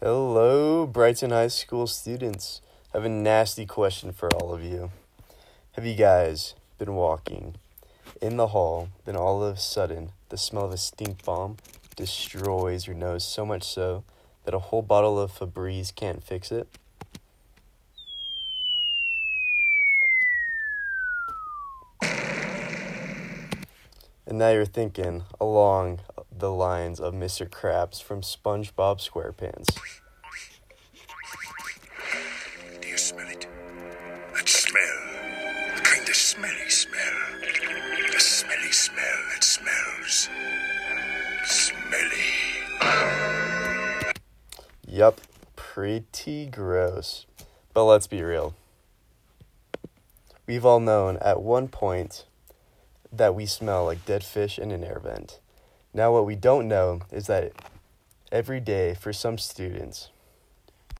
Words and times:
Hello, 0.00 0.86
Brighton 0.86 1.30
High 1.30 1.48
School 1.48 1.86
students. 1.86 2.60
I 2.94 2.98
have 2.98 3.04
a 3.04 3.08
nasty 3.08 3.66
question 3.66 4.12
for 4.12 4.32
all 4.34 4.54
of 4.54 4.62
you. 4.62 4.90
Have 5.72 5.84
you 5.84 5.94
guys 5.94 6.54
been 6.78 6.94
walking 6.94 7.56
in 8.22 8.36
the 8.36 8.48
hall, 8.48 8.88
then 9.04 9.16
all 9.16 9.42
of 9.42 9.56
a 9.56 9.60
sudden 9.60 10.10
the 10.28 10.38
smell 10.38 10.66
of 10.66 10.72
a 10.72 10.76
stink 10.76 11.24
bomb 11.24 11.56
destroys 11.96 12.86
your 12.86 12.96
nose 12.96 13.24
so 13.24 13.44
much 13.44 13.64
so 13.64 14.04
that 14.44 14.54
a 14.54 14.58
whole 14.58 14.82
bottle 14.82 15.18
of 15.18 15.32
Febreze 15.32 15.94
can't 15.94 16.22
fix 16.22 16.52
it? 16.52 16.68
And 24.26 24.38
now 24.38 24.50
you're 24.50 24.64
thinking 24.64 25.24
along 25.40 26.00
the 26.38 26.52
lines 26.52 27.00
of 27.00 27.14
Mr. 27.14 27.48
Krabs 27.48 28.02
from 28.02 28.20
SpongeBob 28.20 29.00
SquarePants. 29.00 29.78
Do 32.80 32.88
you 32.88 32.96
smell 32.96 33.28
it? 33.28 33.46
That 34.34 34.48
smell. 34.48 34.98
The 35.76 35.82
kind 35.82 36.08
of 36.08 36.14
smelly 36.14 36.70
smell. 36.70 36.98
A 38.16 38.20
smelly 38.20 38.72
smell 38.72 39.18
that 39.32 39.44
smells. 39.44 40.28
Smelly. 41.44 42.48
Yup, 44.86 45.20
pretty 45.56 46.46
gross. 46.46 47.26
But 47.74 47.84
let's 47.84 48.06
be 48.06 48.22
real. 48.22 48.54
We've 50.46 50.64
all 50.64 50.80
known 50.80 51.18
at 51.18 51.42
one 51.42 51.68
point 51.68 52.24
that 53.12 53.34
we 53.34 53.46
smell 53.46 53.84
like 53.84 54.04
dead 54.04 54.24
fish 54.24 54.58
in 54.58 54.70
an 54.70 54.84
air 54.84 55.00
vent. 55.02 55.40
Now, 55.98 56.12
what 56.12 56.26
we 56.26 56.36
don't 56.36 56.68
know 56.68 57.00
is 57.10 57.26
that 57.26 57.50
every 58.30 58.60
day 58.60 58.94
for 58.94 59.12
some 59.12 59.36
students, 59.36 60.10